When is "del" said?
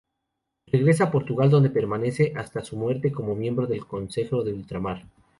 3.67-3.85